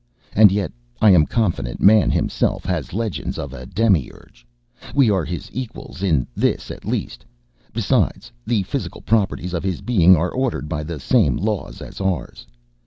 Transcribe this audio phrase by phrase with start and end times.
[0.33, 1.79] And yet I am confident.
[1.79, 4.47] Man himself has legends of a Demi urge.
[4.95, 7.23] We are his equals in this at least.
[7.71, 12.47] Besides, the physical properties of his being are ordered by the same laws as ours.